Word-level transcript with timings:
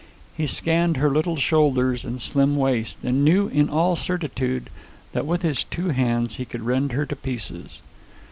He 0.35 0.47
scanned 0.47 0.97
her 0.97 1.11
little 1.11 1.35
shoulders 1.35 2.03
and 2.03 2.19
slim 2.19 2.55
waist, 2.55 2.97
and 3.03 3.23
knew 3.23 3.49
in 3.49 3.69
all 3.69 3.95
certitude 3.95 4.71
that 5.11 5.27
with 5.27 5.43
his 5.43 5.63
two 5.63 5.89
hands 5.89 6.37
he 6.37 6.43
could 6.45 6.63
rend 6.63 6.93
her 6.93 7.05
to 7.05 7.15
pieces. 7.15 7.81